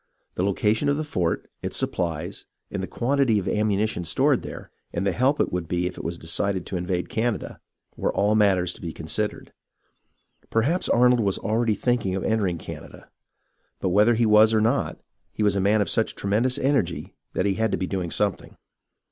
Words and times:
The 0.33 0.41
location 0.41 0.89
of 0.89 0.97
the 0.97 1.03
fort, 1.03 1.47
its 1.61 1.77
supplies, 1.77 2.47
and 2.71 2.81
the 2.81 2.87
quantity 2.87 3.37
of 3.37 3.45
ammuni 3.45 3.87
tion 3.87 4.03
stored 4.03 4.41
there, 4.41 4.71
and 4.91 5.05
the 5.05 5.11
help 5.11 5.39
it 5.39 5.51
would 5.53 5.67
be 5.67 5.85
if 5.85 5.95
it 5.95 6.03
was 6.03 6.17
decided 6.17 6.65
to 6.65 6.75
invade 6.75 7.07
Canada, 7.07 7.59
were 7.95 8.11
all 8.11 8.33
matters 8.33 8.73
to 8.73 8.81
be 8.81 8.93
considered. 8.93 9.53
Per 10.49 10.61
haps 10.61 10.89
Arnold 10.89 11.19
was 11.19 11.37
already 11.37 11.75
thinking 11.75 12.15
of 12.15 12.23
entering 12.23 12.57
Canada; 12.57 13.11
but 13.79 13.89
whether 13.89 14.15
he 14.15 14.25
was 14.25 14.55
or 14.55 14.59
not, 14.59 14.99
he 15.33 15.43
was 15.43 15.55
a 15.55 15.61
man 15.61 15.81
of 15.81 15.87
such 15.89 16.15
tremendous 16.15 16.57
energy 16.57 17.13
that 17.33 17.45
he 17.45 17.53
had 17.53 17.71
to 17.71 17.77
be 17.77 17.85
doing 17.85 18.09
something. 18.09 18.57